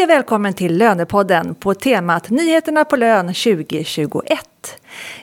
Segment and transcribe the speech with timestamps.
[0.00, 4.40] Hej och välkommen till Lönepodden på temat Nyheterna på lön 2021.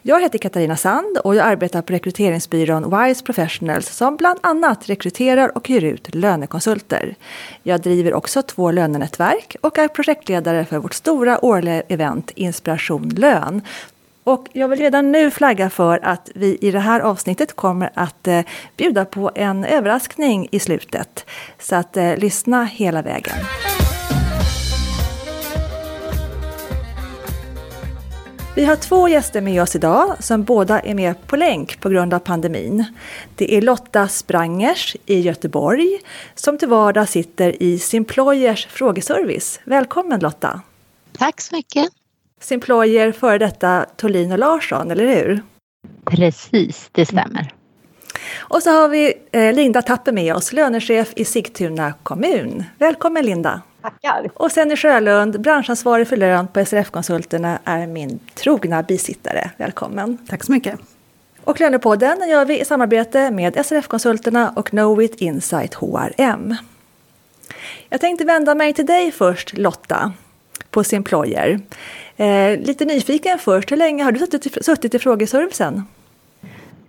[0.01, 5.57] Jag heter Katarina Sand och jag arbetar på rekryteringsbyrån Wise Professionals som bland annat rekryterar
[5.57, 7.15] och hyr ut lönekonsulter.
[7.63, 13.61] Jag driver också två lönenätverk och är projektledare för vårt stora årliga event Inspiration Lön
[14.23, 18.27] och jag vill redan nu flagga för att vi i det här avsnittet kommer att
[18.27, 18.41] eh,
[18.75, 21.25] bjuda på en överraskning i slutet.
[21.59, 23.35] Så att eh, lyssna hela vägen.
[28.57, 32.13] Vi har två gäster med oss idag som båda är med på länk på grund
[32.13, 32.85] av pandemin.
[33.35, 35.99] Det är Lotta Sprangers i Göteborg
[36.35, 39.59] som till vardag sitter i Simployers frågeservice.
[39.63, 40.61] Välkommen Lotta!
[41.17, 41.89] Tack så mycket!
[42.41, 45.41] Simployer före detta Thulin och Larsson, eller hur?
[46.05, 47.53] Precis, det stämmer.
[48.37, 52.63] Och så har vi eh, Linda Tappe med oss, lönechef i Sigtuna kommun.
[52.77, 53.61] Välkommen Linda!
[53.87, 54.29] Tackar!
[54.33, 59.51] Och Senny Sjölund, branchansvarig för lön på SRF-konsulterna, är min trogna bisittare.
[59.57, 60.17] Välkommen!
[60.29, 60.79] Tack så mycket!
[61.43, 66.55] Och Lönepodden gör vi i samarbete med SRF-konsulterna och Knowit Insight HRM.
[67.89, 70.13] Jag tänkte vända mig till dig först Lotta,
[70.69, 71.59] på Simployer.
[72.17, 75.83] Eh, lite nyfiken först, hur länge har du suttit i, suttit i frågeservicen?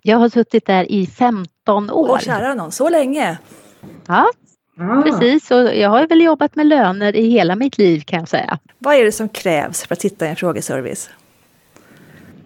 [0.02, 2.10] Jag har suttit där i 15 år.
[2.10, 3.38] Åh kära någon, så länge?
[4.06, 4.30] Ja,
[4.78, 5.02] ah.
[5.02, 5.50] precis.
[5.50, 8.58] Och jag har väl jobbat med löner i hela mitt liv kan jag säga.
[8.78, 11.10] Vad är det som krävs för att sitta i en frågeservice?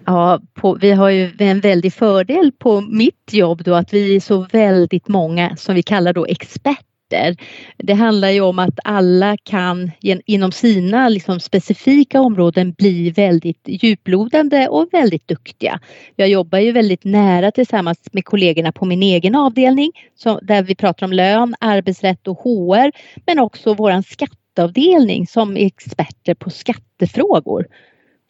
[0.05, 4.19] Ja, på, vi har ju en väldig fördel på mitt jobb då att vi är
[4.19, 7.35] så väldigt många som vi kallar då experter uppgifter.
[7.77, 14.67] Det handlar ju om att alla kan inom sina liksom, specifika områden bli väldigt djuplodande
[14.67, 15.79] och väldigt duktiga.
[16.15, 20.75] Jag jobbar ju väldigt nära tillsammans med kollegorna på min egen avdelning så, där vi
[20.75, 22.91] pratar om lön, arbetsrätt och HR
[23.25, 27.65] men också våran skatteavdelning som är experter på skattefrågor.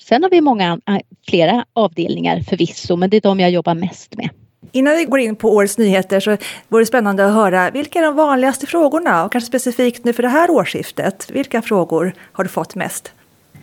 [0.02, 4.17] Sen har vi många äh, flera avdelningar förvisso men det är de jag jobbar mest
[4.17, 4.30] med.
[4.72, 8.04] Innan vi går in på årets nyheter så vore det spännande att höra vilka är
[8.04, 11.32] de vanligaste frågorna och kanske specifikt nu för det här årsskiftet.
[11.32, 13.14] Vilka frågor har du fått mest?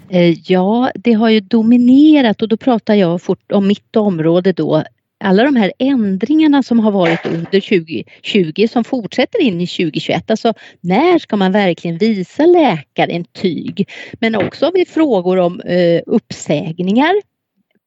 [0.08, 4.84] Eh, ja, det har ju dominerat och då pratar jag fort om mitt område då.
[5.24, 10.30] Alla de här ändringarna som har varit under 2020 som fortsätter in i 2021.
[10.30, 13.88] Alltså när ska man verkligen visa läkarintyg?
[14.20, 17.14] Men också har vi frågor om eh, uppsägningar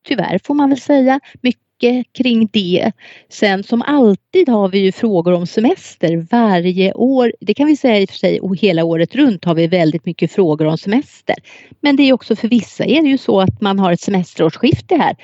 [0.04, 1.20] tyvärr får man väl säga.
[1.42, 2.92] Mycket mycket kring det.
[3.30, 7.34] Sen som alltid har vi ju frågor om semester varje år.
[7.40, 10.06] Det kan vi säga i och för sig och hela året runt har vi väldigt
[10.06, 11.36] mycket frågor om semester.
[11.82, 14.96] Men det är också för vissa är det ju så att man har ett semesterårsskifte
[14.96, 15.16] här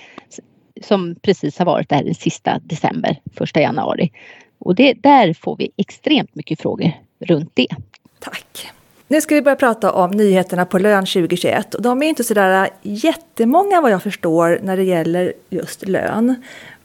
[0.84, 4.12] som precis har varit där den sista december, första januari.
[4.59, 7.68] Och det, där får vi extremt mycket frågor runt det.
[8.20, 8.72] Tack.
[9.12, 12.70] Nu ska vi börja prata om nyheterna på lön 2021 och de är inte sådär
[12.81, 16.36] jättemånga vad jag förstår när det gäller just lön.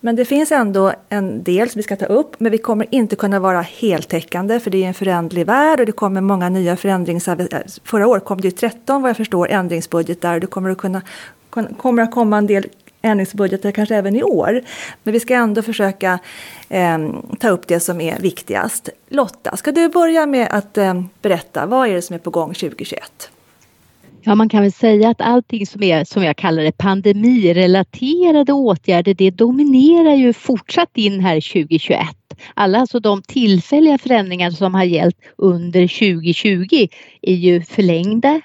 [0.01, 3.17] Men det finns ändå en del som vi ska ta upp, men vi kommer inte
[3.17, 7.55] kunna vara heltäckande för det är en föränderlig värld och det kommer många nya förändringar.
[7.55, 10.79] Äh, förra året kom det ju 13 vad jag förstår ändringsbudgetar och det kommer att
[10.79, 11.03] kunna
[11.77, 12.67] kommer att komma en del
[13.05, 14.63] ändringsbudgetar kanske även i år.
[15.03, 16.19] Men vi ska ändå försöka
[16.69, 16.99] eh,
[17.41, 18.89] ta upp det som är viktigast.
[19.09, 22.55] Lotta, ska du börja med att eh, berätta, vad är det som är på gång
[22.55, 23.31] 2021?
[24.27, 29.15] Ja, man kan väl säga att allting som är, som jag kallar det, pandemirelaterade åtgärder,
[29.15, 32.01] det dominerar ju fortsatt in här 2021.
[32.55, 36.87] Alla alltså de tillfälliga förändringar som har gällt under 2020
[37.23, 38.41] är ju förlängda,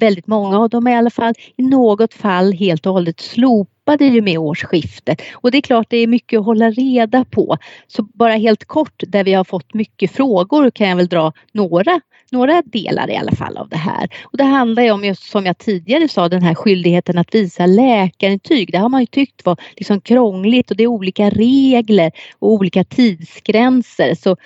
[0.00, 4.22] väldigt många av dem i alla fall, i något fall helt och hållet slopade ju
[4.22, 5.22] med årsskiftet.
[5.34, 7.56] Och det är klart det är mycket att hålla reda på.
[7.86, 12.00] Så bara helt kort där vi har fått mycket frågor kan jag väl dra några
[12.32, 14.08] några delar i alla fall av det här.
[14.24, 17.66] Och det handlar ju om, just som jag tidigare sa, den här skyldigheten att visa
[17.66, 18.72] läkarintyg.
[18.72, 22.84] Det har man ju tyckt var liksom krångligt och det är olika regler och olika
[22.84, 24.14] tidsgränser.
[24.14, 24.36] Så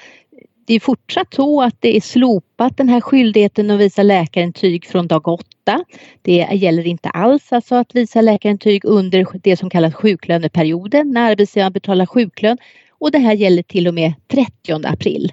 [0.66, 5.08] det är fortsatt så att det är slopat den här skyldigheten att visa läkarintyg från
[5.08, 5.84] dag åtta.
[6.22, 11.72] Det gäller inte alls alltså att visa läkarintyg under det som kallas sjuklöneperioden när arbetsgivaren
[11.72, 12.58] betalar sjuklön.
[12.90, 15.32] Och det här gäller till och med 30 april.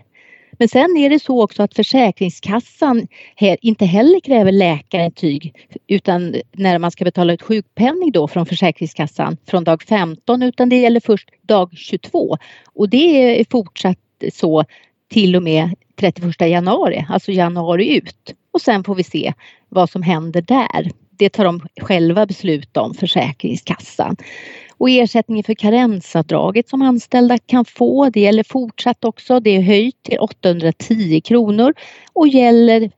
[0.51, 3.07] Men sen är det så också att Försäkringskassan
[3.61, 5.55] inte heller kräver läkarintyg
[5.87, 10.75] utan när man ska betala ut sjukpenning då från Försäkringskassan från dag 15 utan det
[10.75, 12.37] gäller först dag 22
[12.73, 13.97] och det är fortsatt
[14.33, 14.65] så
[15.11, 15.69] till och med
[15.99, 18.35] 31 januari, alltså januari ut.
[18.53, 19.33] Och sen får vi se
[19.69, 20.91] vad som händer där.
[21.09, 24.15] Det tar de själva beslut om, Försäkringskassan.
[24.77, 29.39] Och ersättningen för karensavdraget som anställda kan få, det gäller fortsatt också.
[29.39, 31.73] Det är höjt till 810 kronor
[32.13, 32.91] och gäller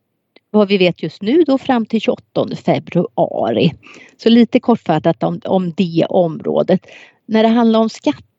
[0.52, 3.74] vad vi vet just nu då fram till 28 februari.
[4.18, 6.88] Så lite kortfattat om, om det området.
[7.26, 7.90] När det handlar om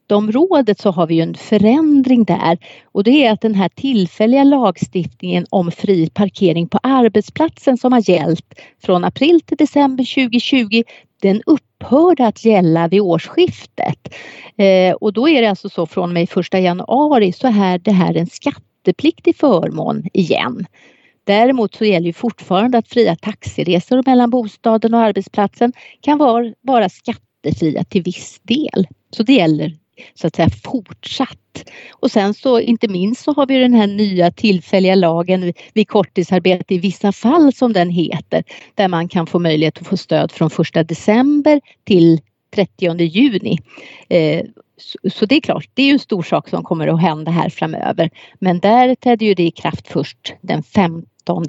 [0.05, 2.59] skatteområdet så har vi ju en förändring där
[2.93, 8.11] och det är att den här tillfälliga lagstiftningen om fri parkering på arbetsplatsen som har
[8.11, 10.83] gällt från april till december 2020
[11.23, 14.15] den upphörde att gälla vid årsskiftet.
[14.56, 17.93] Eh, och då är det alltså så från och med 1 januari så är det
[17.93, 20.67] här en skattepliktig förmån igen.
[21.27, 26.89] Däremot så gäller ju fortfarande att fria taxiresor mellan bostaden och arbetsplatsen kan vara, vara
[26.89, 28.87] skattefria till viss del.
[29.11, 29.73] Så det gäller
[30.14, 31.38] så att säga fortsatt.
[31.93, 36.75] Och sen så inte minst så har vi den här nya tillfälliga lagen vid korttidsarbete
[36.75, 38.44] i vissa fall som den heter,
[38.75, 42.20] där man kan få möjlighet att få stöd från 1 december till
[42.55, 43.58] 30 juni.
[44.08, 44.44] Eh,
[45.12, 47.49] så det är klart, det är ju en stor sak som kommer att hända här
[47.49, 48.11] framöver.
[48.38, 51.44] Men där trädde ju det i kraft först den 15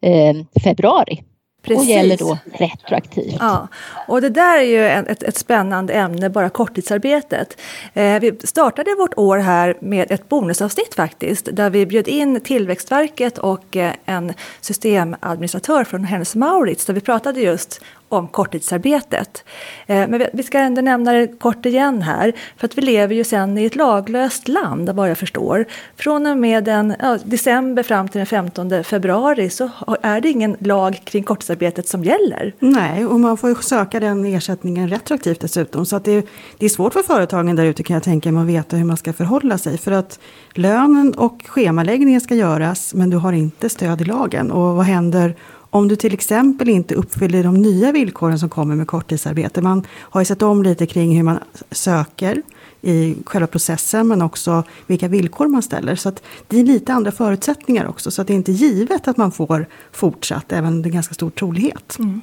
[0.00, 1.22] eh, februari.
[1.62, 1.82] Precis.
[1.82, 3.36] och gäller då retroaktivt.
[3.40, 3.68] Ja,
[4.08, 7.60] och det där är ju ett, ett spännande ämne, bara korttidsarbetet.
[7.94, 13.38] Eh, vi startade vårt år här med ett bonusavsnitt faktiskt, där vi bjöd in Tillväxtverket
[13.38, 17.80] och eh, en systemadministratör från Hennes Maurits, där vi pratade just
[18.10, 19.44] om korttidsarbetet.
[19.86, 23.24] Eh, men vi ska ändå nämna det kort igen här, för att vi lever ju
[23.24, 25.64] sen i ett laglöst land, vad jag förstår.
[25.96, 29.70] Från och med den, ja, december fram till den 15 februari så
[30.02, 32.54] är det ingen lag kring korttidsarbetet som gäller.
[32.58, 35.86] Nej, och man får söka den ersättningen retroaktivt dessutom.
[35.86, 36.26] Så att det,
[36.58, 38.96] det är svårt för företagen där ute kan jag tänka mig att veta hur man
[38.96, 39.78] ska förhålla sig.
[39.78, 40.18] För att
[40.54, 44.50] lönen och schemaläggningen ska göras, men du har inte stöd i lagen.
[44.50, 45.34] Och vad händer
[45.70, 49.62] om du till exempel inte uppfyller de nya villkoren som kommer med korttidsarbete.
[49.62, 51.38] Man har ju sett om lite kring hur man
[51.70, 52.42] söker
[52.82, 55.94] i själva processen men också vilka villkor man ställer.
[55.94, 59.16] Så att det är lite andra förutsättningar också så att det är inte givet att
[59.16, 61.96] man får fortsatt, även det är ganska stor trolighet.
[61.98, 62.20] Mm.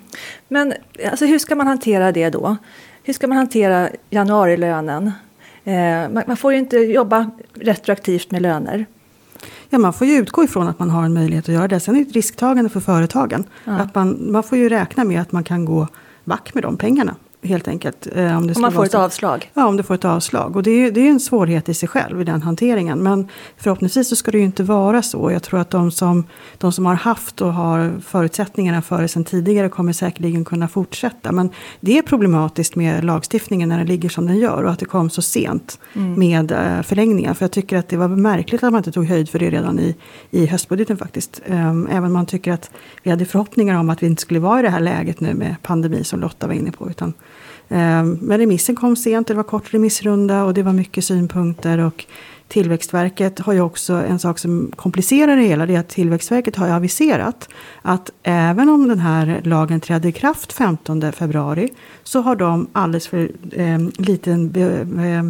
[0.48, 0.74] Men
[1.10, 2.58] alltså, hur ska man hantera det då?
[3.04, 5.12] Hur ska man hantera januarilönen?
[5.64, 8.86] Eh, man, man får ju inte jobba retroaktivt med löner.
[9.70, 11.80] Ja, man får ju utgå ifrån att man har en möjlighet att göra det.
[11.80, 13.44] Sen är det ett risktagande för företagen.
[13.66, 13.72] Ja.
[13.72, 15.88] Att man, man får ju räkna med att man kan gå
[16.24, 17.16] back med de pengarna
[17.48, 18.08] helt enkelt.
[18.16, 19.52] Eh, om, det om man får ett avslag?
[19.54, 20.56] Ja, om du får ett avslag.
[20.56, 23.00] Och det är, det är en svårighet i sig själv i den hanteringen.
[23.00, 23.28] Men
[23.58, 25.32] förhoppningsvis så ska det ju inte vara så.
[25.32, 26.24] Jag tror att de som,
[26.58, 31.32] de som har haft och har förutsättningarna för det sedan tidigare kommer säkerligen kunna fortsätta.
[31.32, 31.50] Men
[31.80, 35.10] det är problematiskt med lagstiftningen när den ligger som den gör och att det kom
[35.10, 36.20] så sent mm.
[36.20, 37.34] med eh, förlängningar.
[37.34, 39.80] För jag tycker att det var märkligt att man inte tog höjd för det redan
[39.80, 39.96] i,
[40.32, 41.42] i höstbudgeten faktiskt.
[41.46, 42.72] Ehm, även om man tycker att
[43.04, 45.56] vi hade förhoppningar om att vi inte skulle vara i det här läget nu med
[45.62, 46.90] pandemi som Lotta var inne på.
[46.90, 47.14] Utan
[47.70, 51.78] Eh, men remissen kom sent, det var kort remissrunda och det var mycket synpunkter.
[51.78, 52.06] Och
[52.48, 55.66] Tillväxtverket har ju också en sak som komplicerar det hela.
[55.66, 57.50] Det är att Tillväxtverket har aviserat
[57.82, 61.70] att även om den här lagen trädde i kraft 15 februari
[62.04, 65.24] så har de alldeles för eh, liten eh,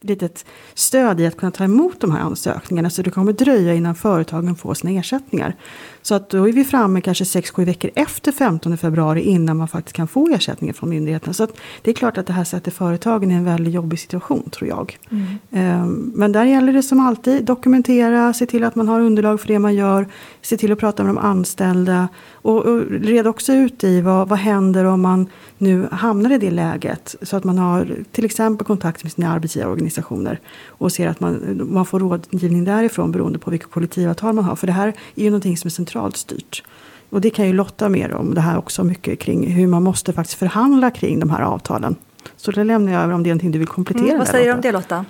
[0.00, 0.44] litet
[0.74, 2.90] stöd i att kunna ta emot de här ansökningarna.
[2.90, 5.56] Så det kommer dröja innan företagen får sina ersättningar.
[6.02, 9.96] Så att då är vi framme kanske 6-7 veckor efter 15 februari innan man faktiskt
[9.96, 11.34] kan få ersättningen från myndigheten.
[11.34, 11.48] Så
[11.82, 14.98] det är klart att det här sätter företagen i en väldigt jobbig situation tror jag.
[15.10, 15.26] Mm.
[15.50, 19.48] Ehm, men där gäller det som alltid dokumentera, se till att man har underlag för
[19.48, 20.06] det man gör,
[20.42, 24.38] se till att prata med de anställda och, och reda också ut i vad, vad
[24.38, 25.26] händer om man
[25.58, 27.14] nu hamnar i det läget.
[27.22, 31.86] Så att man har till exempel kontakt med sina arbetsgivarorganisationer och ser att man, man
[31.86, 34.56] får rådgivning därifrån beroende på vilka kollektivavtal man har.
[34.56, 36.62] För det här är ju någonting som är centralt styrt.
[37.10, 40.12] Och det kan ju Lotta mer om det här också mycket kring hur man måste
[40.12, 41.96] faktiskt förhandla kring de här avtalen.
[42.36, 44.06] Så det lämnar jag över om det är någonting du vill komplettera.
[44.06, 45.04] Mm, vad säger du om det Lotta?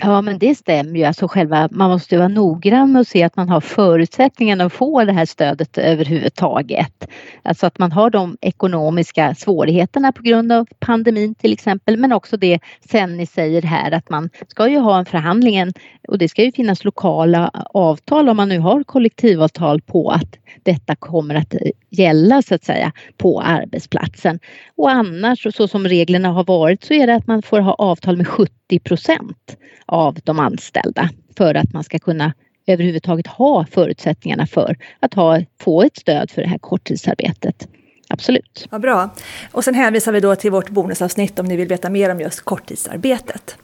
[0.00, 1.04] Ja men det stämmer ju.
[1.04, 5.04] Alltså själva, man måste vara noggrann med att se att man har förutsättningarna att få
[5.04, 7.08] det här stödet överhuvudtaget.
[7.42, 12.36] Alltså att man har de ekonomiska svårigheterna på grund av pandemin till exempel men också
[12.36, 12.60] det
[12.90, 15.72] sen ni säger här att man ska ju ha en förhandling
[16.08, 20.96] och det ska ju finnas lokala avtal om man nu har kollektivavtal på att detta
[20.96, 21.54] kommer att
[21.90, 24.40] gälla så att säga på arbetsplatsen.
[24.76, 28.16] Och annars så som reglerna har varit så är det att man får ha avtal
[28.16, 32.32] med 70 procent av de anställda för att man ska kunna
[32.66, 37.68] överhuvudtaget ha förutsättningarna för att ha, få ett stöd för det här korttidsarbetet.
[38.08, 38.68] Absolut.
[38.70, 39.10] Ja, bra.
[39.52, 42.40] Och sen hänvisar vi då till vårt bonusavsnitt om ni vill veta mer om just
[42.40, 43.56] korttidsarbetet.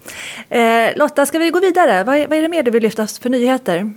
[0.48, 2.04] Eh, Lotta, ska vi gå vidare?
[2.04, 3.92] Vad är, vad är det mer du vill lyfta för nyheter?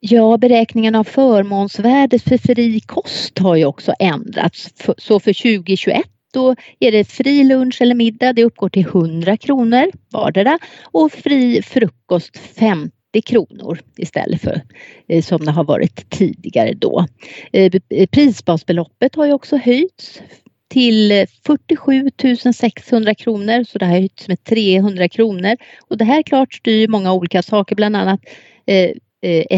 [0.00, 4.68] Ja, beräkningen av förmånsvärdet för fri kost har ju också ändrats.
[4.98, 6.02] Så för 2021
[6.36, 10.58] då är det fri lunch eller middag, det uppgår till 100 kronor vardera.
[10.84, 14.62] Och fri frukost 50 kronor istället för
[15.08, 17.06] eh, som det har varit tidigare då.
[17.52, 20.22] Eh, eh, prisbasbeloppet har ju också höjts
[20.68, 22.10] till 47
[22.54, 23.64] 600 kronor.
[23.64, 25.56] Så det har höjts med 300 kronor.
[25.88, 27.76] Och det här klart styr många olika saker.
[27.76, 28.20] Bland annat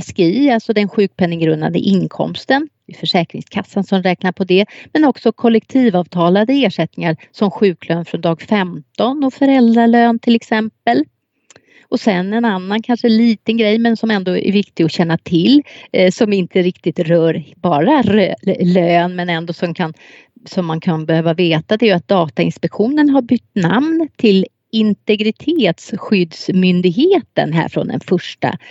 [0.02, 2.68] SGI, alltså den sjukpenninggrundande inkomsten.
[2.88, 8.42] Det är Försäkringskassan som räknar på det, men också kollektivavtalade ersättningar som sjuklön från dag
[8.42, 11.04] 15 och föräldralön till exempel.
[11.88, 15.62] Och sen en annan kanske liten grej men som ändå är viktig att känna till
[15.92, 18.02] eh, som inte riktigt rör bara
[18.64, 19.94] lön men ändå som, kan,
[20.44, 27.68] som man kan behöva veta det är att Datainspektionen har bytt namn till Integritetsskyddsmyndigheten här
[27.68, 28.04] från den 1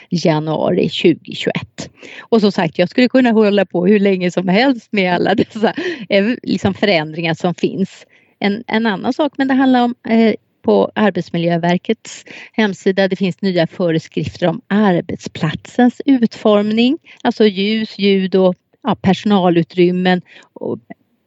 [0.09, 1.89] januari 2021.
[2.19, 5.73] Och som sagt, jag skulle kunna hålla på hur länge som helst med alla dessa
[6.09, 8.05] eh, liksom förändringar som finns.
[8.39, 13.07] En, en annan sak, men det handlar om eh, på Arbetsmiljöverkets hemsida.
[13.07, 20.21] Det finns nya föreskrifter om arbetsplatsens utformning, alltså ljus, ljud och ja, personalutrymmen
[20.53, 20.79] och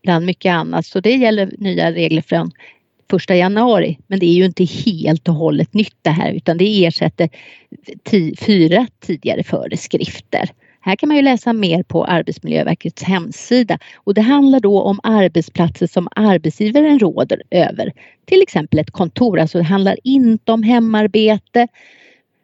[0.02, 0.86] bland mycket annat.
[0.86, 2.50] Så det gäller nya regler från
[3.10, 3.98] första januari.
[4.06, 7.28] Men det är ju inte helt och hållet nytt det här utan det ersätter
[8.46, 10.50] fyra tidigare föreskrifter.
[10.82, 15.86] Här kan man ju läsa mer på Arbetsmiljöverkets hemsida och det handlar då om arbetsplatser
[15.86, 17.92] som arbetsgivaren råder över.
[18.24, 21.68] Till exempel ett kontor, alltså det handlar inte om hemarbete.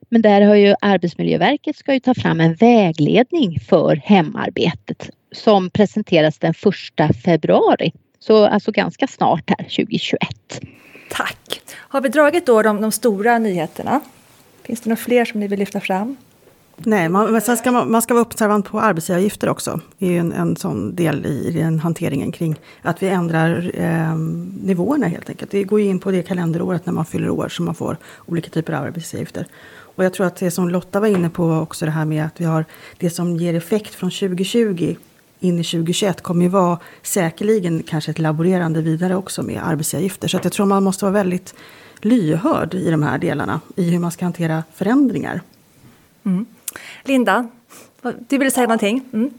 [0.08, 6.38] Men där har ju Arbetsmiljöverket ska ju ta fram en vägledning för hemarbetet som presenteras
[6.38, 6.54] den
[7.08, 7.92] 1 februari.
[8.26, 10.20] Så alltså ganska snart här 2021.
[11.10, 11.60] Tack!
[11.74, 14.00] Har vi dragit då de, de stora nyheterna?
[14.62, 16.16] Finns det några fler som ni vill lyfta fram?
[16.76, 19.80] Nej, man, men sen ska man, man ska vara observant på arbetsgivaravgifter också.
[19.98, 24.16] Det är en, en sån del i, i den hanteringen kring att vi ändrar eh,
[24.62, 25.50] nivåerna helt enkelt.
[25.50, 28.50] Det går ju in på det kalenderåret när man fyller år som man får olika
[28.50, 29.46] typer av arbetsgivaravgifter.
[29.68, 32.40] Och jag tror att det som Lotta var inne på också det här med att
[32.40, 32.64] vi har
[32.98, 34.96] det som ger effekt från 2020
[35.40, 40.28] in i 2021 kommer ju vara säkerligen kanske ett laborerande vidare också med arbetsgivaravgifter.
[40.28, 41.54] Så att jag tror man måste vara väldigt
[42.00, 45.40] lyhörd i de här delarna i hur man ska hantera förändringar.
[46.24, 46.46] Mm.
[47.04, 47.48] Linda,
[48.28, 49.04] du ville säga någonting?
[49.12, 49.30] Mm.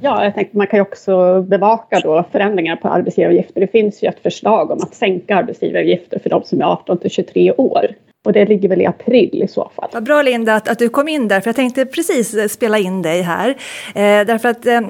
[0.00, 3.60] Ja, jag tänkte man kan ju också bevaka då förändringar på arbetsgivaravgifter.
[3.60, 7.10] Det finns ju ett förslag om att sänka arbetsgivaravgifter för de som är 18 till
[7.10, 7.86] 23 år.
[8.24, 9.88] Och det ligger väl i april i så fall.
[9.92, 13.02] Vad bra Linda att, att du kom in där, för jag tänkte precis spela in
[13.02, 13.48] dig här.
[13.94, 14.80] Eh, därför att eh,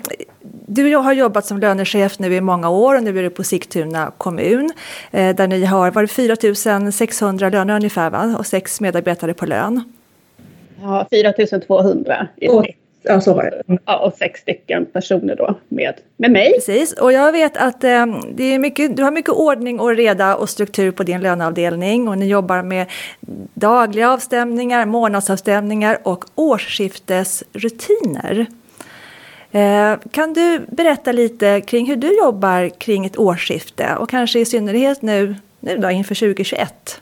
[0.67, 4.12] du har jobbat som lönechef nu i många år och nu är du på Sigtuna
[4.19, 4.73] kommun
[5.11, 8.37] eh, där ni har varit 4 600 löner ungefär va?
[8.38, 9.93] och sex medarbetare på lön.
[10.83, 11.33] Ja, 4
[11.67, 12.84] 200 i snitt.
[13.07, 13.63] Ja, så var det.
[13.85, 16.53] Ja, och sex stycken personer då med, med mig.
[16.53, 20.37] Precis, och jag vet att eh, det är mycket, du har mycket ordning och reda
[20.37, 22.87] och struktur på din löneavdelning och ni jobbar med
[23.55, 28.47] dagliga avstämningar, månadsavstämningar och årsskiftesrutiner.
[29.53, 34.45] Eh, kan du berätta lite kring hur du jobbar kring ett årsskifte och kanske i
[34.45, 37.01] synnerhet nu, nu då inför 2021?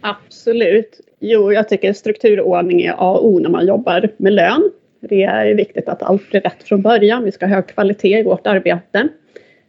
[0.00, 1.00] Absolut.
[1.20, 4.70] Jo, jag tycker struktur och ordning är A och O när man jobbar med lön.
[5.08, 7.24] Det är viktigt att allt blir rätt från början.
[7.24, 9.08] Vi ska ha hög kvalitet i vårt arbete.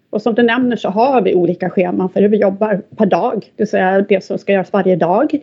[0.10, 3.40] Och som du nämner så har vi olika scheman för hur vi jobbar per dag.
[3.56, 5.40] Det vill säga det som ska göras varje dag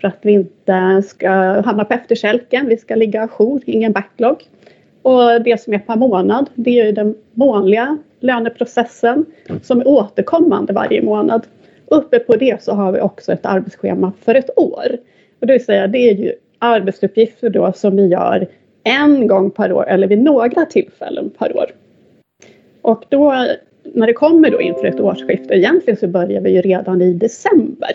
[0.00, 2.68] för att vi inte ska hamna på efterkälken.
[2.68, 4.36] Vi ska ligga ajour, ingen backlog.
[5.02, 9.26] Och det som är per månad, det är den vanliga löneprocessen
[9.62, 11.46] som är återkommande varje månad.
[11.86, 14.86] Uppe på det så har vi också ett arbetsschema för ett år.
[15.40, 18.46] Och det vill säga det är ju arbetsuppgifter då som vi gör
[18.88, 21.66] en gång per år eller vid några tillfällen per år.
[22.82, 23.46] Och då
[23.82, 27.90] när det kommer då inför ett årsskifte, egentligen så börjar vi ju redan i december.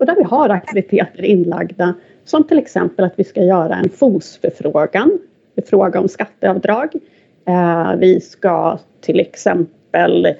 [0.00, 5.18] Och där vi har aktiviteter inlagda som till exempel att vi ska göra en FOS-förfrågan,
[5.66, 6.94] fråga om skatteavdrag.
[7.46, 10.34] Eh, vi ska till exempel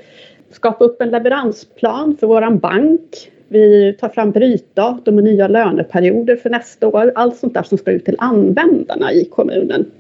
[0.51, 3.32] skapa upp en leveransplan för våran bank.
[3.53, 7.13] Vi tar fram brytdatum och nya löneperioder för nästa år.
[7.15, 9.91] Allt sånt där som ska ut till användarna i kommunen.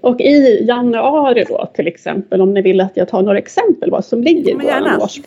[0.00, 4.04] Och i januari då till exempel, om ni vill att jag tar några exempel vad
[4.04, 5.20] som ligger i vår års...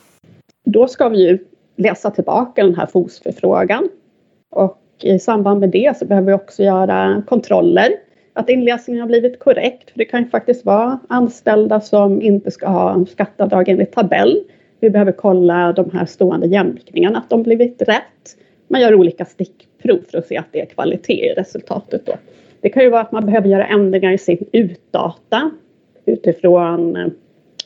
[0.66, 1.38] Då ska vi ju
[1.76, 3.90] läsa tillbaka den här FOS-förfrågan.
[4.50, 7.90] Och i samband med det så behöver vi också göra kontroller.
[8.34, 9.92] Att inläsningen har blivit korrekt.
[9.92, 14.44] För det kan ju faktiskt vara anställda som inte ska ha skatteavdrag enligt tabell.
[14.80, 18.38] Vi behöver kolla de här stående jämkningarna, att de blivit rätt.
[18.68, 22.06] Man gör olika stickprov för att se att det är kvalitet i resultatet.
[22.06, 22.14] Då.
[22.62, 25.52] Det kan ju vara att man behöver göra ändringar i sin utdata
[26.06, 27.08] utifrån eh,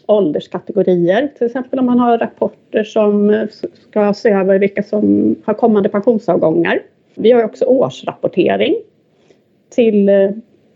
[0.05, 1.31] ålderskategorier.
[1.37, 3.47] Till exempel om man har rapporter som eh,
[3.89, 6.81] ska se över vilka som har kommande pensionsavgångar.
[7.15, 8.75] Vi har också årsrapportering
[9.69, 10.29] till eh,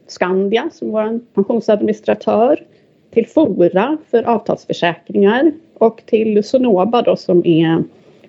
[0.07, 2.63] Skandia som var pensionsadministratör,
[3.11, 7.83] till Fora för avtalsförsäkringar och till Sonoba då som är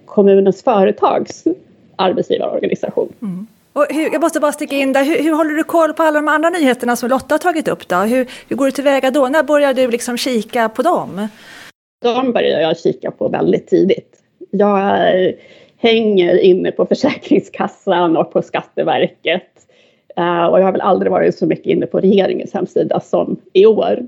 [0.04, 1.44] kommunens företags
[1.96, 3.12] arbetsgivarorganisation.
[3.22, 3.46] Mm.
[3.72, 6.20] Och hur, jag måste bara sticka in där, hur, hur, håller du koll på alla
[6.20, 7.88] de andra nyheterna som Lotta har tagit upp?
[7.88, 7.96] Då?
[7.96, 9.28] Hur, hur går du tillväga då?
[9.28, 11.28] När börjar du liksom kika på dem?
[12.02, 14.14] De börjar jag kika på väldigt tidigt.
[14.50, 14.98] Jag
[15.76, 19.42] hänger inne på Försäkringskassan och på Skatteverket.
[20.18, 23.66] Uh, och jag har väl aldrig varit så mycket inne på regeringens hemsida som i
[23.66, 24.06] år.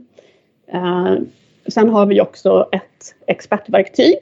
[0.75, 1.19] Uh,
[1.67, 4.19] sen har vi också ett expertverktyg.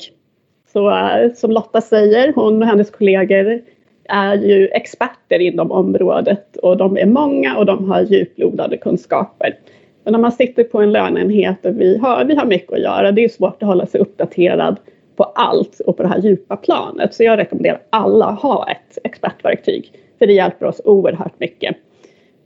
[0.72, 3.62] Så uh, som Lotta säger, hon och hennes kollegor
[4.08, 9.58] är ju experter inom området och de är många och de har djuplodade kunskaper.
[10.04, 13.12] Men när man sitter på en löneenhet och vi har, vi har mycket att göra,
[13.12, 14.76] det är svårt att hålla sig uppdaterad
[15.16, 17.14] på allt och på det här djupa planet.
[17.14, 21.76] Så jag rekommenderar alla att ha ett expertverktyg, för det hjälper oss oerhört mycket.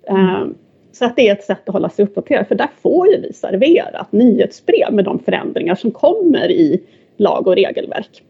[0.09, 0.55] Um,
[0.93, 3.33] så att det är ett sätt att hålla sig uppdaterad, för där får ju vi
[3.33, 6.83] serverat nyhetsbrev med de förändringar som kommer i
[7.17, 8.23] lag och regelverk.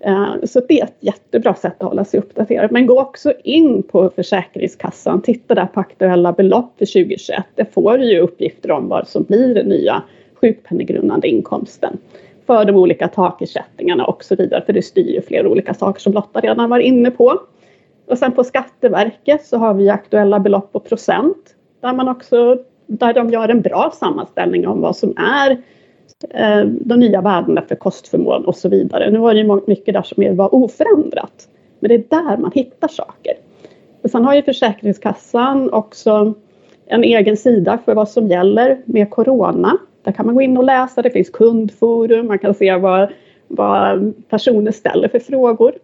[0.00, 2.72] Eh, så det är ett jättebra sätt att hålla sig uppdaterad.
[2.72, 7.44] Men gå också in på Försäkringskassan, titta där på aktuella belopp för 2021.
[7.54, 10.02] Det får ju uppgifter om vad som blir den nya
[10.34, 11.98] sjukpenninggrundande inkomsten
[12.46, 16.12] för de olika takersättningarna och så vidare, för det styr ju flera olika saker som
[16.12, 17.40] Lotta redan var inne på.
[18.06, 23.14] Och sen på Skatteverket så har vi aktuella belopp och procent där man också där
[23.14, 25.50] de gör en bra sammanställning om vad som är
[26.30, 29.10] eh, de nya värdena för kostförmån och så vidare.
[29.10, 31.48] Nu var det ju mycket där som var oförändrat,
[31.80, 33.32] men det är där man hittar saker.
[34.02, 36.34] Och sen har ju Försäkringskassan också
[36.86, 40.64] en egen sida för vad som gäller med corona där kan man gå in och
[40.64, 43.12] läsa, det finns kundforum, man kan se vad,
[43.48, 45.74] vad personer ställer för frågor.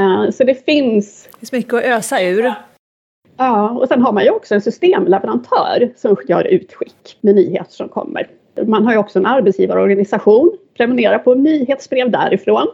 [0.00, 1.28] Uh, så det finns...
[1.32, 2.54] Det finns mycket att ösa ur.
[3.36, 7.88] Ja, och sen har man ju också en systemleverantör som gör utskick med nyheter som
[7.88, 8.28] kommer.
[8.66, 12.66] Man har ju också en arbetsgivarorganisation, prenumerera på nyhetsbrev därifrån.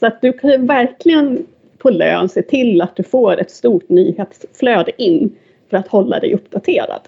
[0.00, 1.46] Så att du kan ju verkligen
[1.78, 5.36] på lön se till att du får ett stort nyhetsflöde in
[5.70, 7.00] för att hålla dig uppdaterad.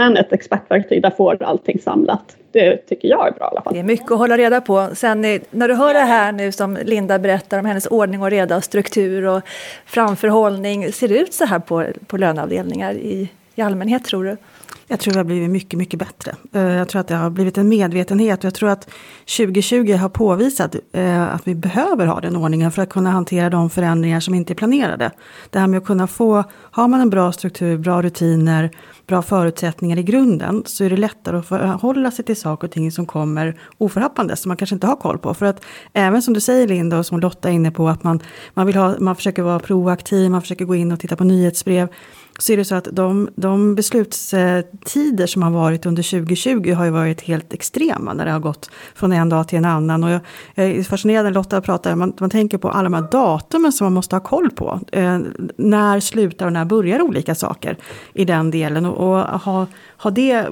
[0.00, 2.36] Men ett expertverktyg där får du allting samlat.
[2.52, 3.74] Det tycker jag är bra i alla fall.
[3.74, 4.88] Det är mycket att hålla reda på.
[4.94, 8.30] Sen eh, när du hör det här nu som Linda berättar om hennes ordning och
[8.30, 9.42] reda och struktur och
[9.86, 10.92] framförhållning.
[10.92, 14.36] Ser det ut så här på, på löneavdelningar i, i allmänhet tror du?
[14.90, 16.34] Jag tror det har blivit mycket, mycket bättre.
[16.52, 18.44] Eh, jag tror att det har blivit en medvetenhet.
[18.44, 18.90] Jag tror att
[19.36, 23.70] 2020 har påvisat eh, att vi behöver ha den ordningen för att kunna hantera de
[23.70, 25.10] förändringar som inte är planerade.
[25.50, 28.70] Det här med att kunna få, har man en bra struktur, bra rutiner,
[29.06, 32.92] bra förutsättningar i grunden så är det lättare att förhålla sig till saker och ting
[32.92, 35.34] som kommer oförhappande som man kanske inte har koll på.
[35.34, 38.20] För att även som du säger Linda och som Lotta är inne på att man,
[38.54, 41.88] man, vill ha, man försöker vara proaktiv, man försöker gå in och titta på nyhetsbrev
[42.38, 46.90] så är det så att de, de beslutstider som har varit under 2020 har ju
[46.90, 50.04] varit helt extrema när det har gått från en dag till en annan.
[50.04, 50.20] Och jag,
[50.54, 53.84] jag är fascinerad när Lotta pratar, man, man tänker på alla de här datumen som
[53.84, 54.80] man måste ha koll på.
[54.92, 55.18] Eh,
[55.56, 57.76] när slutar och när börjar olika saker
[58.14, 58.86] i den delen.
[58.86, 59.66] Och, och ha,
[59.96, 60.46] ha det,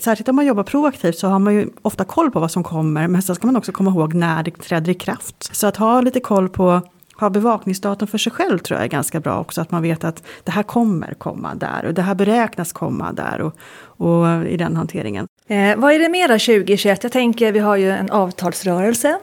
[0.00, 3.08] särskilt om man jobbar proaktivt så har man ju ofta koll på vad som kommer,
[3.08, 5.56] men sen ska man också komma ihåg när det träder i kraft.
[5.56, 6.82] Så att ha lite koll på
[7.18, 9.60] ha bevakningsdatum för sig själv tror jag är ganska bra också.
[9.60, 13.40] Att man vet att det här kommer komma där och det här beräknas komma där
[13.40, 15.28] och, och i den hanteringen.
[15.46, 17.02] Eh, vad är det mera 2021?
[17.02, 19.18] Jag tänker vi har ju en avtalsrörelse.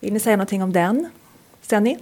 [0.00, 1.10] Vill ni säga någonting om den?
[1.62, 1.98] Senni?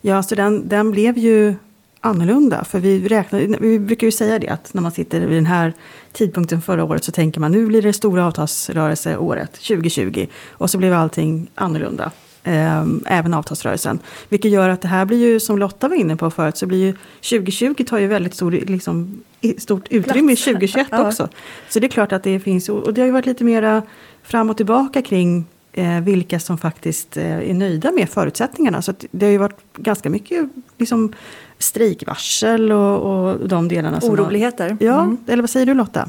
[0.00, 1.54] Ja, så den, den blev ju
[2.00, 2.64] annorlunda.
[2.64, 5.72] För vi, räknar, vi brukar ju säga det att när man sitter vid den här
[6.12, 10.92] tidpunkten förra året så tänker man nu blir det stora avtalsrörelseåret 2020 och så blev
[10.92, 12.10] allting annorlunda
[12.44, 13.98] eh, även avtalsrörelsen.
[14.28, 16.78] Vilket gör att det här blir ju, som Lotta var inne på förut, så blir
[16.78, 16.92] ju
[17.40, 19.22] 2020 tar ju väldigt stor, liksom,
[19.58, 21.06] stort utrymme i 2021 ja.
[21.06, 21.28] också.
[21.68, 23.82] Så det är klart att det finns, och det har ju varit lite mera
[24.22, 28.82] fram och tillbaka kring eh, vilka som faktiskt eh, är nöjda med förutsättningarna.
[28.82, 31.12] Så det har ju varit ganska mycket liksom,
[31.58, 34.00] strejkvarsel och, och de delarna.
[34.02, 34.70] Oroligheter.
[34.70, 35.16] Har, ja, mm.
[35.26, 36.08] eller vad säger du Lotta?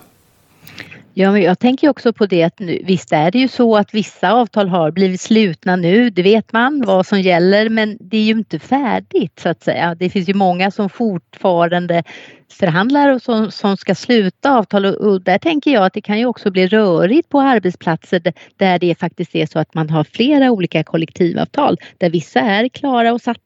[1.15, 3.93] Ja, men jag tänker också på det att nu, visst är det ju så att
[3.93, 8.23] vissa avtal har blivit slutna nu, det vet man vad som gäller, men det är
[8.23, 9.95] ju inte färdigt så att säga.
[9.95, 12.03] Det finns ju många som fortfarande
[12.51, 16.19] förhandlar och som, som ska sluta avtal och, och, där tänker jag att det kan
[16.19, 20.51] ju också bli rörigt på arbetsplatser där det faktiskt är så att man har flera
[20.51, 23.39] olika kollektivavtal där vissa är klara och satta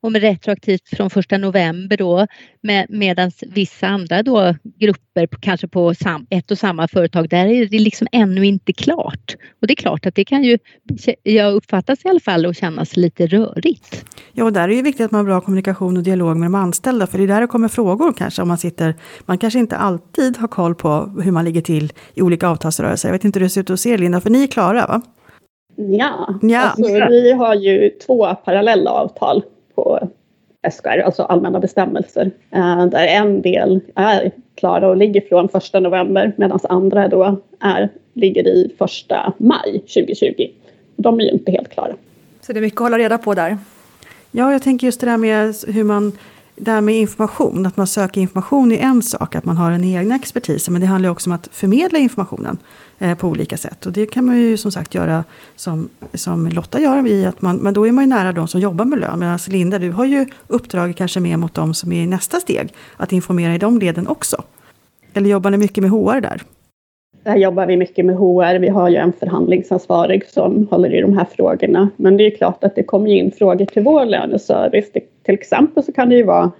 [0.00, 2.26] och med retroaktivt från 1 november då
[2.62, 7.66] med, medan vissa andra då grupper kanske på sam, ett och samma företag där är
[7.66, 9.36] det liksom ännu inte klart.
[9.60, 10.58] Och det är klart att det kan ju,
[11.22, 14.04] jag uppfattas i alla fall och kännas lite rörigt.
[14.32, 16.54] Ja, och där är det viktigt att man har bra kommunikation och dialog med de
[16.54, 18.94] anställda för det är där det kommer frågor kanske kanske om man sitter,
[19.26, 23.08] man kanske inte alltid har koll på hur man ligger till i olika avtalsrörelser.
[23.08, 25.02] Jag vet inte hur det ser ut hos er Linda, för ni är klara va?
[25.76, 26.60] Ja, ja.
[26.60, 29.42] Alltså, vi har ju två parallella avtal
[29.74, 30.08] på
[30.70, 36.32] SKR, alltså allmänna bestämmelser, eh, där en del är klara och ligger från första november
[36.36, 40.48] medan andra då är, ligger i första maj 2020.
[40.96, 41.92] De är ju inte helt klara.
[42.40, 43.58] Så det är mycket att hålla reda på där.
[44.30, 46.12] Ja, jag tänker just det där med hur man
[46.64, 49.84] det här med information, att man söker information är en sak, att man har en
[49.84, 52.58] egen expertis, men det handlar också om att förmedla informationen
[52.98, 53.86] eh, på olika sätt.
[53.86, 55.24] Och det kan man ju som sagt göra
[55.56, 58.60] som, som Lotta gör, i att man, men då är man ju nära de som
[58.60, 59.18] jobbar med lön.
[59.18, 62.74] Medan Linda, du har ju uppdraget kanske mer mot de som är i nästa steg,
[62.96, 64.42] att informera i de leden också.
[65.12, 66.42] Eller jobbar ni mycket med HR där?
[67.24, 68.58] Där jobbar vi mycket med HR.
[68.58, 71.88] Vi har ju en förhandlingsansvarig som håller i de här frågorna.
[71.96, 74.92] Men det är klart att det kommer in frågor till vår löneservice.
[74.92, 76.52] till exempel så kan det ju vara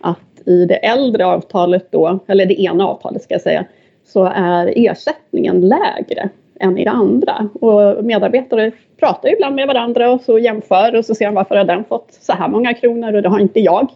[0.00, 3.64] att i det äldre avtalet då, eller det ena avtalet ska jag säga,
[4.06, 6.28] så är ersättningen lägre
[6.60, 7.48] än i det andra.
[7.60, 11.64] Och medarbetare pratar ibland med varandra och så jämför och så ser man varför har
[11.64, 13.88] den fått så här många kronor och det har inte jag.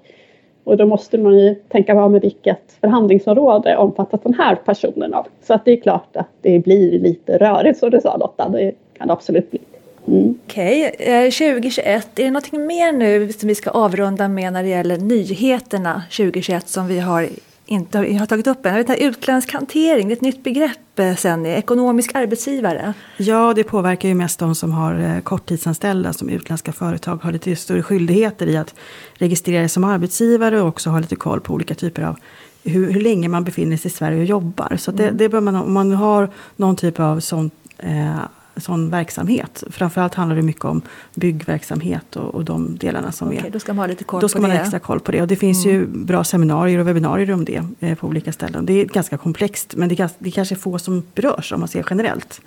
[0.64, 5.26] Och då måste man ju tänka på med vilket förhandlingsområde omfattas den här personen av.
[5.42, 8.72] Så att det är klart att det blir lite rörigt som du sa Lotta, det
[8.98, 9.60] kan det absolut bli.
[10.08, 10.38] Mm.
[10.46, 11.30] Okej, eh, okay.
[11.30, 16.02] 2021, är det någonting mer nu som vi ska avrunda med när det gäller nyheterna
[16.16, 17.28] 2021 som vi har
[17.72, 18.76] inte har tagit upp än.
[18.76, 22.94] Jag vet, utländsk hantering, det är ett nytt begrepp eh, sen, ekonomisk arbetsgivare.
[23.16, 27.56] Ja, det påverkar ju mest de som har eh, korttidsanställda som utländska företag har lite
[27.56, 28.74] större skyldigheter i att
[29.14, 32.16] registrera sig som arbetsgivare och också ha lite koll på olika typer av
[32.64, 34.76] hur, hur länge man befinner sig i Sverige och jobbar.
[34.78, 35.16] Så det, mm.
[35.16, 38.16] det bör man, om man har någon typ av sån eh,
[38.56, 39.64] sån verksamhet.
[39.70, 40.82] Framförallt handlar det mycket om
[41.14, 43.50] byggverksamhet och, och de delarna som okay, är...
[43.50, 44.56] Då ska man ha lite koll då ska på man det.
[44.56, 45.20] ha extra koll på det.
[45.20, 45.76] Och det finns mm.
[45.76, 48.66] ju bra seminarier och webbinarier om det eh, på olika ställen.
[48.66, 51.68] Det är ganska komplext men det, är, det är kanske få som berörs om man
[51.68, 52.40] ser generellt.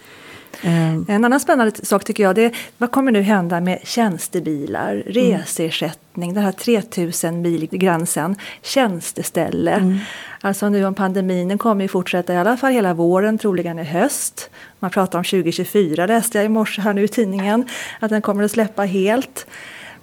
[1.08, 5.04] En annan spännande sak tycker jag, det är vad kommer nu hända med tjänstebilar, mm.
[5.06, 9.72] reseersättning, den här 3000 mil-gränsen, tjänsteställe.
[9.72, 9.98] Mm.
[10.42, 13.84] Alltså nu om pandemin, den kommer ju fortsätta i alla fall hela våren, troligen i
[13.84, 14.50] höst.
[14.80, 17.68] Man pratar om 2024 läste jag i morse här nu i tidningen,
[18.00, 19.46] att den kommer att släppa helt.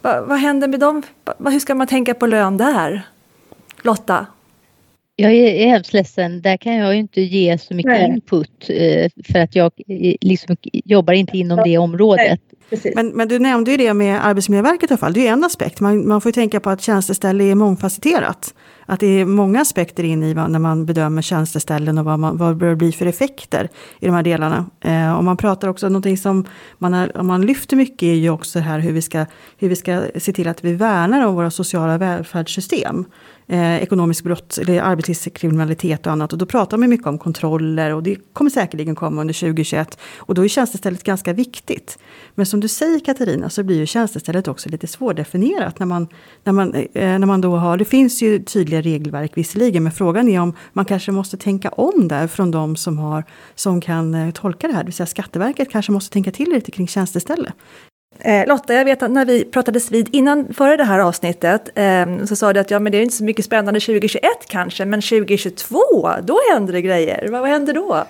[0.03, 1.03] Va, vad händer med dem?
[1.38, 3.03] Va, hur ska man tänka på lön där?
[3.83, 4.27] Lotta?
[5.16, 8.09] Jag är hemskt ledsen, där kan jag ju inte ge så mycket Nej.
[8.09, 12.40] input eh, för att jag eh, liksom jobbar inte inom det området.
[12.94, 15.81] Men, men, du nämnde ju det med Arbetsmiljöverket i alla fall, det är en aspekt.
[15.81, 18.55] Man, man får ju tänka på att tjänsteställe är mångfacetterat.
[18.87, 22.51] Att det är många aspekter in i när man bedömer tjänsteställen och vad, man, vad
[22.51, 23.68] det bör bli för effekter
[24.01, 24.66] i de här delarna.
[24.81, 26.46] Eh, och man pratar också, någonting som
[26.79, 29.27] man, har, man lyfter mycket är ju också här hur vi, ska,
[29.59, 33.05] hur vi ska se till att vi värnar om våra sociala välfärdssystem
[33.53, 36.33] eh, ekonomisk brott, eller arbetslivskriminalitet och annat.
[36.33, 39.99] Och då pratar man mycket om kontroller och det kommer säkerligen komma under 2021.
[40.19, 41.99] Och då är tjänstestället ganska viktigt.
[42.35, 46.09] Men som du säger Katarina så blir ju tjänstestället också lite svårdefinierat när man,
[46.45, 50.29] när man, eh, när man då har, det finns ju tydliga regelverk visserligen, men frågan
[50.29, 54.31] är om man kanske måste tänka om där från de som, har, som kan eh,
[54.31, 54.81] tolka det här.
[54.81, 57.53] Det vill säga Skatteverket kanske måste tänka till lite kring tjänsteställe.
[58.18, 62.25] Eh, Lotta, jag vet att när vi pratades vid innan före det här avsnittet eh,
[62.25, 65.03] så sa du att ja, men det är inte så mycket spännande 2021 kanske, men
[65.03, 67.29] 2022 då händer det grejer.
[67.29, 68.05] Vad, vad händer då?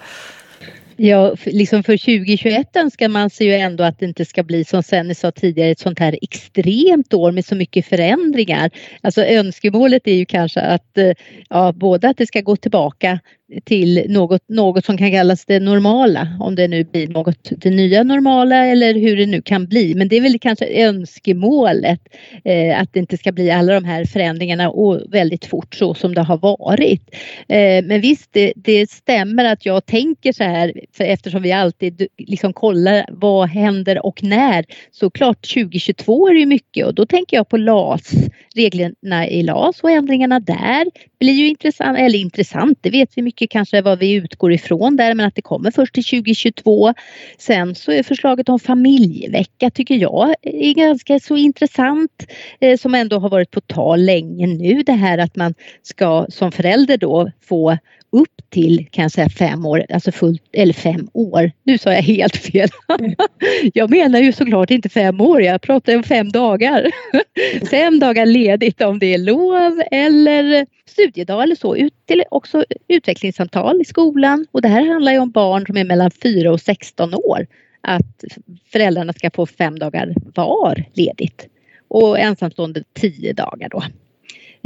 [0.97, 4.83] Ja, liksom för 2021 önskar man sig ju ändå att det inte ska bli som
[4.83, 8.71] Senny sa tidigare ett sånt här extremt år med så mycket förändringar.
[9.01, 11.13] Alltså önskemålet är ju kanske att eh,
[11.49, 13.21] ja, både att det ska gå tillbaka
[13.65, 18.03] till något, något som kan kallas det normala, om det nu blir något det nya
[18.03, 19.95] normala eller hur det nu kan bli.
[19.95, 22.01] Men det är väl kanske önskemålet
[22.45, 26.15] eh, att det inte ska bli alla de här förändringarna och väldigt fort så som
[26.15, 27.15] det har varit.
[27.49, 32.07] Eh, men visst, det, det, stämmer att jag tänker så här för eftersom vi alltid
[32.19, 34.65] liksom kollar vad händer och när.
[34.91, 38.13] Så klart 2022 är det ju mycket och då tänker jag på LAS,
[38.55, 40.87] reglerna i LAS och ändringarna där
[41.21, 45.15] blir ju intressant, eller intressant, det vet vi mycket kanske vad vi utgår ifrån där
[45.15, 46.95] men att det kommer först till 2022.
[47.39, 52.27] Sen så är förslaget om familjevecka tycker jag är ganska så intressant
[52.61, 56.53] eh, som ändå har varit på tal länge nu det här att man ska som
[56.53, 57.79] förälder då få
[58.13, 61.53] upp till kan jag säga fem år, alltså fullt, eller fem år.
[61.63, 62.69] Nu sa jag helt fel.
[63.75, 66.91] jag menar ju såklart inte fem år, jag pratar om fem dagar.
[67.71, 71.77] fem dagar ledigt om det är lov eller studiedag eller så.
[71.77, 75.85] Ut till också utvecklingssamtal i skolan och det här handlar ju om barn som är
[75.85, 77.47] mellan 4 och 16 år.
[77.81, 78.25] Att
[78.73, 81.49] föräldrarna ska få fem dagar var ledigt
[81.89, 83.83] och ensamstående tio dagar då.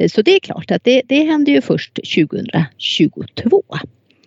[0.08, 3.62] Så det är klart att det, det händer ju först 2022.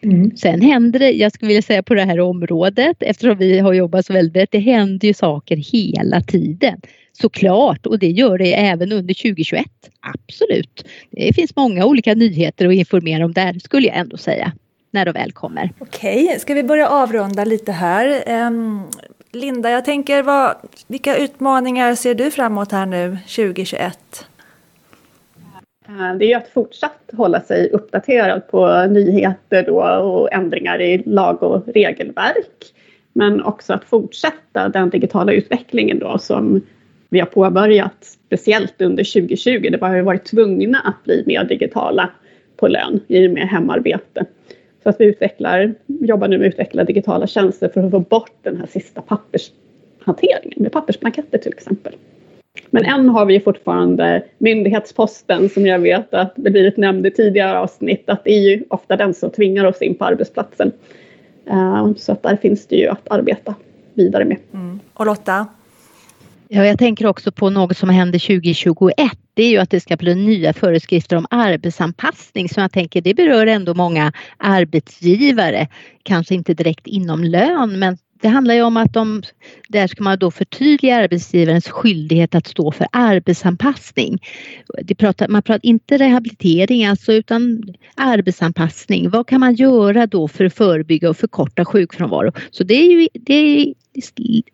[0.02, 0.38] Mm.
[0.38, 4.06] Sen händer det, jag skulle vilja säga på det här området, eftersom vi har jobbat
[4.06, 6.82] så väldigt det händer ju saker hela tiden.
[7.14, 9.66] Såklart, och det gör det även under 2021.
[10.00, 10.86] Absolut.
[11.12, 14.52] Det finns många olika nyheter att informera om där, skulle jag ändå säga,
[14.92, 15.72] när de väl kommer.
[15.80, 18.24] Okej, ska vi börja avrunda lite här?
[18.48, 18.84] Um,
[19.32, 20.56] Linda, jag tänker, vad,
[20.88, 24.26] vilka utmaningar ser du framåt här nu 2021?
[25.90, 31.44] Eh, det är att fortsatt hålla sig uppdaterad på nyheter då och ändringar i lag
[31.44, 32.74] och regelverk.
[33.14, 36.62] Men också att fortsätta den digitala utvecklingen då som
[37.10, 39.70] vi har påbörjat speciellt under 2020.
[39.72, 42.10] Det har vi varit tvungna att bli mer digitala
[42.58, 44.26] på lön i och med hemarbete.
[44.84, 48.38] Så att vi utvecklar, jobbar nu med att utveckla digitala tjänster för att få bort
[48.42, 51.94] den här sista pappershanteringen med pappersblanketter till exempel.
[52.70, 57.60] Men än har vi fortfarande myndighetsposten som jag vet att det blivit nämnd i tidigare
[57.60, 60.72] avsnitt att det är ju ofta den som tvingar oss in på arbetsplatsen.
[61.50, 63.56] Eh, så att där finns det ju att arbeta
[63.94, 64.38] vidare med.
[64.54, 64.80] Mm.
[64.94, 65.48] Och Lotta?
[66.52, 68.94] Ja, jag tänker också på något som händer 2021.
[69.34, 73.14] Det är ju att det ska bli nya föreskrifter om arbetsanpassning som jag tänker det
[73.14, 75.68] berör ändå många arbetsgivare.
[76.04, 79.24] Kanske inte direkt inom lön men det handlar ju om att de,
[79.68, 84.22] där ska man då förtydliga arbetsgivarens skyldighet att stå för arbetsanpassning.
[84.84, 87.64] Det pratar, man pratar inte rehabilitering alltså utan
[87.96, 89.10] arbetsanpassning.
[89.10, 92.32] Vad kan man göra då för att förebygga och förkorta sjukfrånvaro?
[92.52, 93.68] Så det är ju, det är,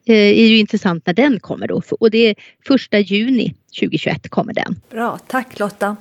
[0.05, 2.35] eh, är ju intressant när den kommer då och det är
[2.67, 4.75] första juni 2021 kommer den.
[4.89, 5.95] Bra, tack Lotta.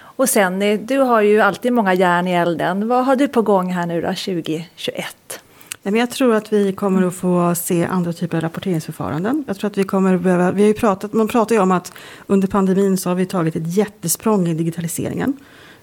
[0.00, 2.88] Och sen, eh, du har ju alltid många järn i elden.
[2.88, 5.40] Vad har du på gång här nu då 2021?
[5.82, 9.44] Jag tror att vi kommer att få se andra typer av rapporteringsförfaranden.
[9.46, 11.72] Jag tror att vi kommer att behöva, vi har ju pratat, man pratar ju om
[11.72, 11.92] att
[12.26, 15.36] under pandemin så har vi tagit ett jättesprång i digitaliseringen.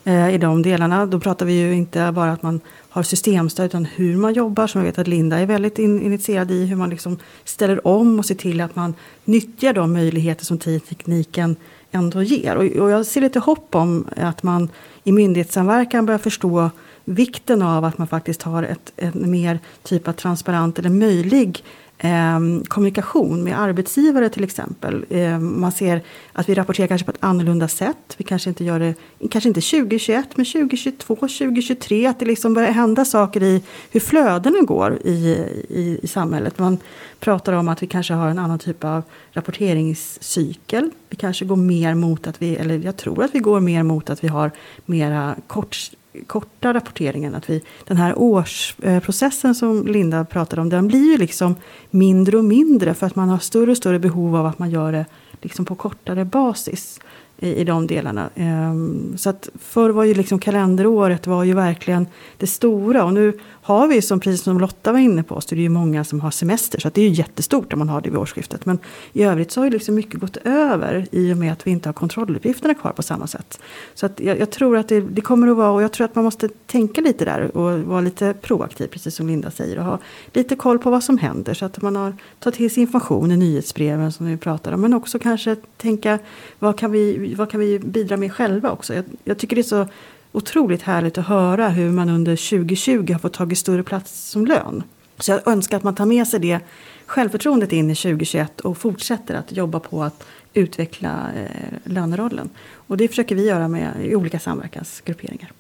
[0.07, 3.85] Eh, I de delarna, då pratar vi ju inte bara att man har systemstöd utan
[3.85, 4.67] hur man jobbar.
[4.67, 8.19] Som jag vet att Linda är väldigt in, initierad i hur man liksom ställer om
[8.19, 8.93] och ser till att man
[9.25, 11.55] nyttjar de möjligheter som tekniken
[11.91, 12.55] ändå ger.
[12.55, 14.69] Och, och jag ser lite hopp om att man
[15.03, 16.69] i myndighetssamverkan börjar förstå
[17.05, 21.63] vikten av att man faktiskt har ett, en mer typ av transparent eller möjlig
[21.97, 25.05] eh, kommunikation med arbetsgivare till exempel.
[25.09, 26.01] Eh, man ser
[26.33, 28.15] att vi rapporterar kanske på ett annorlunda sätt.
[28.17, 28.95] Vi kanske inte gör det,
[29.31, 32.05] kanske inte 2021 men 2022, 2023.
[32.05, 35.37] Att det liksom börjar hända saker i hur flödena går i,
[35.69, 36.59] i, i samhället.
[36.59, 36.77] Man
[37.19, 40.91] pratar om att vi kanske har en annan typ av rapporteringscykel.
[41.09, 44.09] Vi kanske går mer mot att vi, eller jag tror att vi går mer mot
[44.09, 44.51] att vi har
[44.85, 45.91] mera kort
[46.27, 47.35] korta rapporteringen.
[47.35, 51.55] Att vi, den här årsprocessen som Linda pratade om, den blir ju liksom
[51.89, 54.91] mindre och mindre för att man har större och större behov av att man gör
[54.91, 55.05] det
[55.41, 56.99] liksom på kortare basis
[57.37, 58.29] i, i de delarna.
[58.35, 63.39] Um, så att förr var ju liksom kalenderåret var ju verkligen det stora och nu
[63.67, 66.21] har vi som precis som Lotta var inne på så är det ju många som
[66.21, 68.65] har semester så att det är ju jättestort om man har det vid årsskiftet.
[68.65, 68.79] Men
[69.13, 71.89] i övrigt så har ju liksom mycket gått över i och med att vi inte
[71.89, 73.59] har kontrolluppgifterna kvar på samma sätt.
[73.93, 76.15] Så att jag, jag tror att det, det, kommer att vara och jag tror att
[76.15, 79.99] man måste tänka lite där och vara lite proaktiv precis som Linda säger och ha
[80.33, 83.37] lite koll på vad som händer så att man har tagit till sig information i
[83.37, 86.19] nyhetsbreven som vi pratar om men också kanske tänka
[86.59, 88.93] vad kan vi, vad kan vi bidra med själva också.
[88.93, 89.87] Jag, jag tycker det är så
[90.31, 94.83] otroligt härligt att höra hur man under 2020 har fått tagit större plats som lön.
[95.19, 96.59] Så jag önskar att man tar med sig det
[97.05, 102.49] självförtroendet in i 2021 och fortsätter att jobba på att utveckla eh, lönerollen.
[102.73, 105.51] Och det försöker vi göra med i olika samverkansgrupperingar.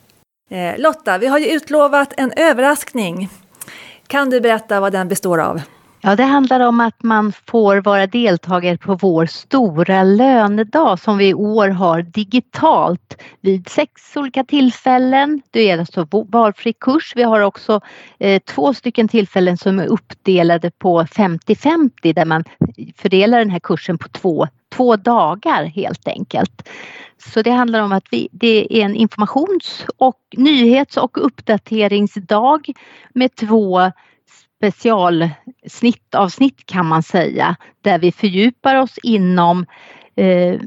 [0.49, 3.29] Eh, Lotta, vi har ju utlovat en överraskning.
[4.07, 5.61] Kan du berätta vad den består av?
[6.01, 11.27] Ja, det handlar om att man får vara deltagare på vår stora lönedag som vi
[11.27, 15.41] i år har digitalt vid sex olika tillfällen.
[15.51, 17.13] Det är alltså valfri kurs.
[17.15, 17.81] Vi har också
[18.19, 22.43] eh, två stycken tillfällen som är uppdelade på 50-50 där man
[22.97, 26.69] fördelar den här kursen på två, två dagar helt enkelt.
[27.17, 32.71] Så det handlar om att vi, det är en informations och nyhets och uppdateringsdag
[33.13, 33.91] med två
[34.57, 39.65] specialsnittavsnitt kan man säga där vi fördjupar oss inom
[40.15, 40.59] eh,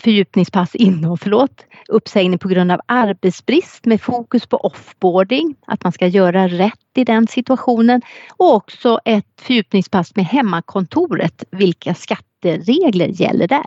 [0.00, 6.06] fördjupningspass inom, förlåt, uppsägning på grund av arbetsbrist med fokus på offboarding, att man ska
[6.06, 8.02] göra rätt i den situationen
[8.36, 13.66] och också ett fördjupningspass med hemmakontoret, vilka skatteregler gäller där?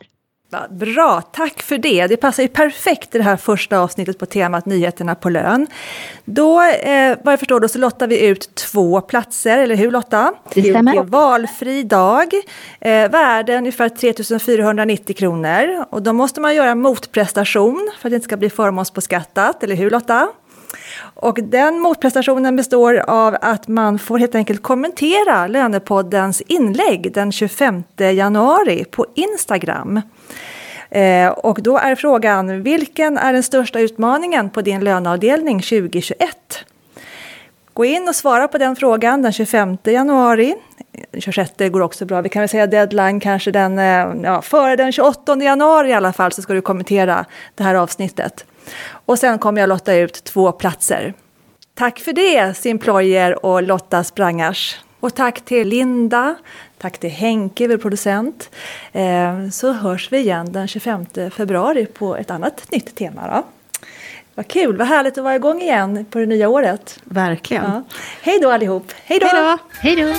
[0.69, 2.07] Bra, tack för det.
[2.07, 5.67] Det passar ju perfekt i det här första avsnittet på temat Nyheterna på lön.
[6.25, 10.33] Då, eh, vad jag förstår, då, så lottar vi ut två platser, eller hur Lotta?
[10.53, 10.93] Det stämmer.
[10.93, 12.33] Det är valfri dag,
[12.81, 15.85] eh, värde ungefär 3 490 kronor.
[15.89, 19.89] Och då måste man göra motprestation för att det inte ska bli förmånsbeskattat, eller hur
[19.89, 20.27] Lotta?
[20.99, 27.83] Och den motprestationen består av att man får helt enkelt kommentera Lönepoddens inlägg den 25
[27.97, 30.01] januari på Instagram.
[30.89, 36.65] Eh, och då är frågan, vilken är den största utmaningen på din löneavdelning 2021?
[37.73, 40.55] Gå in och svara på den frågan den 25 januari.
[41.17, 42.21] 26 går också bra.
[42.21, 46.13] Vi kan väl säga deadline kanske den, eh, ja, före den 28 januari i alla
[46.13, 47.25] fall så ska du kommentera
[47.55, 48.45] det här avsnittet.
[49.05, 51.13] Och sen kommer jag lotta ut två platser.
[51.75, 54.79] Tack för det Simployer och Lotta Sprangars.
[54.99, 56.35] Och tack till Linda,
[56.77, 58.49] tack till Henke, vår producent.
[58.91, 63.21] Eh, så hörs vi igen den 25 februari på ett annat nytt tema.
[63.27, 63.43] Då.
[64.35, 66.99] Vad kul, vad härligt att vara igång igen på det nya året.
[67.03, 67.63] Verkligen.
[67.63, 67.83] Ja.
[68.21, 68.91] Hej då allihop.
[69.03, 69.57] Hej då.
[69.79, 70.13] Hej då.